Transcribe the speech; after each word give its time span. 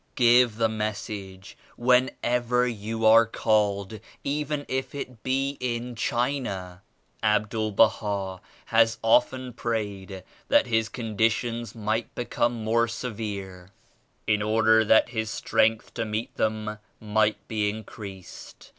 ""Give 0.15 0.55
the 0.55 0.67
Message 0.67 1.55
whenever 1.77 2.67
you 2.67 3.05
are 3.05 3.27
called, 3.27 3.99
even 4.23 4.65
if 4.67 4.95
it 4.95 5.21
be 5.21 5.57
in 5.59 5.93
China. 5.93 6.81
Abdul 7.21 7.71
Baha 7.73 8.41
has 8.65 8.97
often 9.03 9.53
prayed 9.53 10.23
that 10.47 10.65
his 10.65 10.89
conditions 10.89 11.75
might 11.75 12.15
become 12.15 12.63
more 12.63 12.87
severe 12.87 13.69
in 14.25 14.41
order 14.41 14.83
that 14.83 15.09
his 15.09 15.29
strength 15.29 15.93
to 15.93 16.03
meet 16.03 16.33
them 16.35 16.79
might 16.99 17.47
be 17.47 17.69
increased. 17.69 18.69